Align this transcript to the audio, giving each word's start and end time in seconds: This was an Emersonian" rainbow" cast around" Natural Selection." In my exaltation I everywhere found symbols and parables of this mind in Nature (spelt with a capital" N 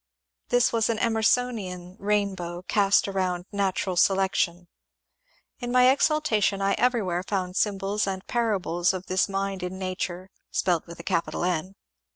This 0.49 0.73
was 0.73 0.89
an 0.89 0.97
Emersonian" 0.97 1.95
rainbow" 1.99 2.63
cast 2.67 3.07
around" 3.07 3.45
Natural 3.51 3.95
Selection." 3.95 4.67
In 5.59 5.71
my 5.71 5.91
exaltation 5.91 6.59
I 6.59 6.73
everywhere 6.73 7.21
found 7.21 7.55
symbols 7.55 8.07
and 8.07 8.25
parables 8.25 8.95
of 8.95 9.05
this 9.05 9.29
mind 9.29 9.61
in 9.61 9.77
Nature 9.77 10.31
(spelt 10.49 10.87
with 10.87 10.99
a 10.99 11.03
capital" 11.03 11.43
N 11.45 11.75